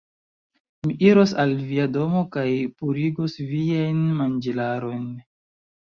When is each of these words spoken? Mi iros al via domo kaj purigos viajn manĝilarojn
Mi 0.85 0.95
iros 1.09 1.33
al 1.43 1.53
via 1.67 1.85
domo 1.99 2.23
kaj 2.37 2.47
purigos 2.79 3.37
viajn 3.53 4.03
manĝilarojn 4.23 5.09